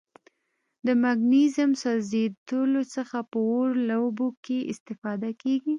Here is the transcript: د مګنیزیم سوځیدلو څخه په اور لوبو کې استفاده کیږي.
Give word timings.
د 0.85 0.87
مګنیزیم 1.03 1.71
سوځیدلو 1.81 2.81
څخه 2.95 3.17
په 3.31 3.37
اور 3.49 3.69
لوبو 3.89 4.27
کې 4.43 4.57
استفاده 4.71 5.29
کیږي. 5.41 5.69